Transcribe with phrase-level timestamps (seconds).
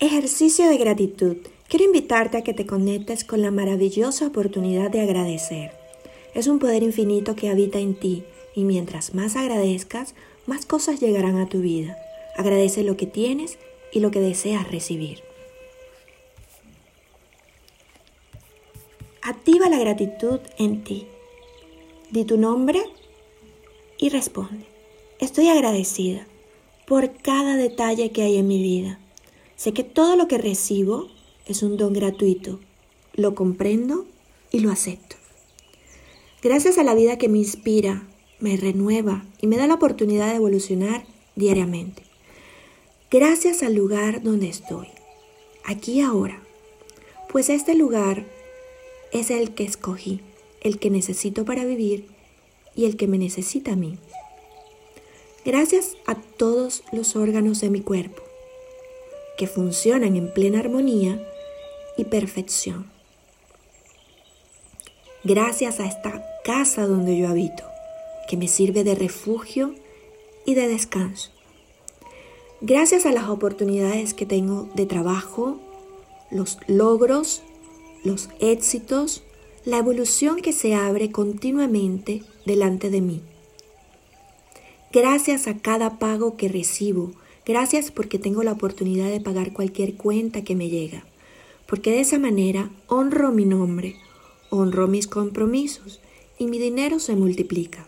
[0.00, 1.38] Ejercicio de gratitud.
[1.66, 5.72] Quiero invitarte a que te conectes con la maravillosa oportunidad de agradecer.
[6.34, 8.22] Es un poder infinito que habita en ti
[8.54, 10.14] y mientras más agradezcas,
[10.46, 11.98] más cosas llegarán a tu vida.
[12.36, 13.58] Agradece lo que tienes
[13.90, 15.18] y lo que deseas recibir.
[19.20, 21.08] Activa la gratitud en ti.
[22.12, 22.84] Di tu nombre
[23.98, 24.64] y responde.
[25.18, 26.24] Estoy agradecida
[26.86, 29.00] por cada detalle que hay en mi vida
[29.58, 31.08] Sé que todo lo que recibo
[31.44, 32.60] es un don gratuito.
[33.14, 34.06] Lo comprendo
[34.52, 35.16] y lo acepto.
[36.40, 38.06] Gracias a la vida que me inspira,
[38.38, 41.04] me renueva y me da la oportunidad de evolucionar
[41.34, 42.04] diariamente.
[43.10, 44.86] Gracias al lugar donde estoy,
[45.64, 46.40] aquí ahora,
[47.28, 48.26] pues este lugar
[49.12, 50.20] es el que escogí,
[50.60, 52.06] el que necesito para vivir
[52.76, 53.98] y el que me necesita a mí.
[55.44, 58.22] Gracias a todos los órganos de mi cuerpo,
[59.38, 61.26] que funcionan en plena armonía
[61.96, 62.90] y perfección.
[65.24, 67.64] Gracias a esta casa donde yo habito,
[68.28, 69.74] que me sirve de refugio
[70.44, 71.30] y de descanso.
[72.60, 75.60] Gracias a las oportunidades que tengo de trabajo,
[76.30, 77.42] los logros,
[78.04, 79.22] los éxitos,
[79.64, 83.22] la evolución que se abre continuamente delante de mí.
[84.92, 87.12] Gracias a cada pago que recibo
[87.48, 91.06] Gracias porque tengo la oportunidad de pagar cualquier cuenta que me llega,
[91.66, 93.96] porque de esa manera honro mi nombre,
[94.50, 96.02] honro mis compromisos
[96.38, 97.86] y mi dinero se multiplica.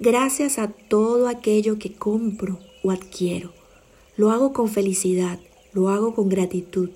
[0.00, 3.52] Gracias a todo aquello que compro o adquiero,
[4.16, 5.38] lo hago con felicidad,
[5.72, 6.90] lo hago con gratitud,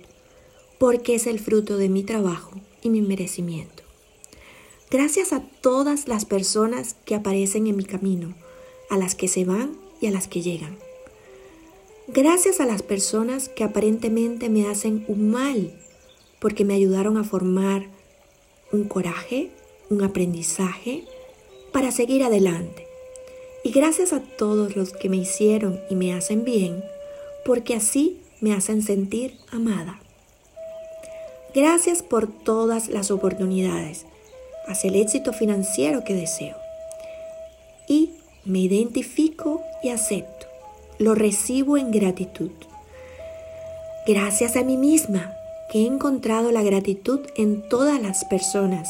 [0.80, 3.84] porque es el fruto de mi trabajo y mi merecimiento.
[4.90, 8.34] Gracias a todas las personas que aparecen en mi camino,
[8.90, 10.85] a las que se van y a las que llegan.
[12.08, 15.72] Gracias a las personas que aparentemente me hacen un mal,
[16.38, 17.88] porque me ayudaron a formar
[18.70, 19.50] un coraje,
[19.90, 21.04] un aprendizaje
[21.72, 22.86] para seguir adelante.
[23.64, 26.84] Y gracias a todos los que me hicieron y me hacen bien,
[27.44, 30.00] porque así me hacen sentir amada.
[31.56, 34.06] Gracias por todas las oportunidades
[34.68, 36.56] hacia el éxito financiero que deseo.
[37.88, 38.12] Y
[38.44, 40.35] me identifico y acepto
[40.98, 42.50] lo recibo en gratitud.
[44.06, 45.34] Gracias a mí misma
[45.70, 48.88] que he encontrado la gratitud en todas las personas,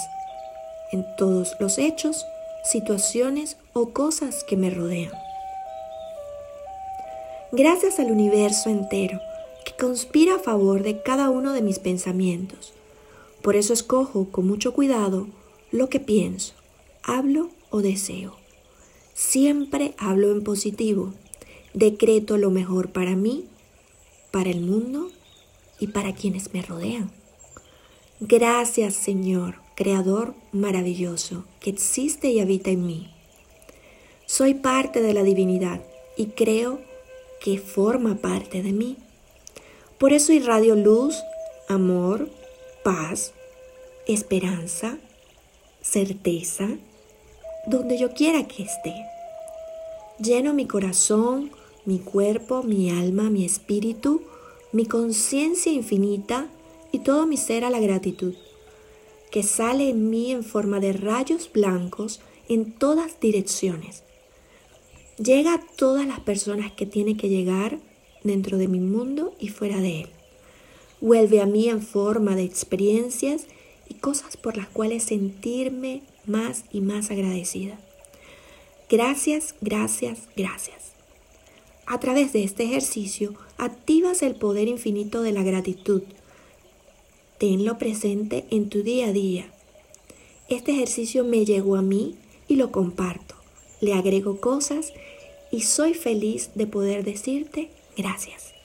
[0.92, 2.24] en todos los hechos,
[2.64, 5.12] situaciones o cosas que me rodean.
[7.52, 9.20] Gracias al universo entero
[9.64, 12.72] que conspira a favor de cada uno de mis pensamientos.
[13.42, 15.28] Por eso escojo con mucho cuidado
[15.70, 16.54] lo que pienso,
[17.02, 18.36] hablo o deseo.
[19.14, 21.14] Siempre hablo en positivo
[21.76, 23.44] Decreto lo mejor para mí,
[24.30, 25.10] para el mundo
[25.78, 27.10] y para quienes me rodean.
[28.18, 33.12] Gracias Señor, Creador maravilloso, que existe y habita en mí.
[34.24, 35.82] Soy parte de la divinidad
[36.16, 36.80] y creo
[37.42, 38.96] que forma parte de mí.
[39.98, 41.22] Por eso irradio luz,
[41.68, 42.30] amor,
[42.84, 43.34] paz,
[44.06, 44.96] esperanza,
[45.82, 46.70] certeza,
[47.66, 48.94] donde yo quiera que esté.
[50.18, 51.50] Lleno mi corazón
[51.86, 54.22] mi cuerpo, mi alma, mi espíritu,
[54.72, 56.48] mi conciencia infinita
[56.92, 58.34] y todo mi ser a la gratitud,
[59.30, 64.02] que sale en mí en forma de rayos blancos en todas direcciones.
[65.18, 67.78] Llega a todas las personas que tiene que llegar
[68.22, 70.08] dentro de mi mundo y fuera de él.
[71.00, 73.46] Vuelve a mí en forma de experiencias
[73.88, 77.78] y cosas por las cuales sentirme más y más agradecida.
[78.88, 80.95] Gracias, gracias, gracias.
[81.86, 86.02] A través de este ejercicio activas el poder infinito de la gratitud.
[87.38, 89.46] Tenlo presente en tu día a día.
[90.48, 92.16] Este ejercicio me llegó a mí
[92.48, 93.36] y lo comparto.
[93.80, 94.92] Le agrego cosas
[95.52, 98.55] y soy feliz de poder decirte gracias.